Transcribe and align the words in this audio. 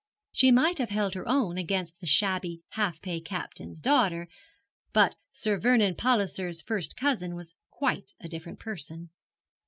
She 0.31 0.49
might 0.51 0.79
have 0.79 0.89
held 0.89 1.13
her 1.13 1.27
own 1.29 1.59
against 1.59 1.99
the 1.99 2.07
shabby 2.07 2.63
half 2.69 2.99
pay 3.03 3.19
captain's 3.21 3.79
daughter, 3.81 4.27
but 4.93 5.15
Sir 5.31 5.59
Vernon 5.59 5.93
Palliser's 5.93 6.63
first 6.63 6.97
cousin 6.97 7.35
was 7.35 7.53
quite 7.69 8.15
a 8.19 8.27
different 8.27 8.57
person. 8.57 9.11